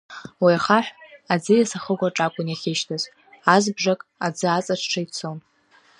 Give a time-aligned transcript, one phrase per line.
[0.43, 0.91] Уи ахаҳә
[1.33, 3.03] аӡиас ахықәаҿ акәын иахьышьҭаз,
[3.53, 5.37] азыбжак аӡы аҵаҽҽа ицон.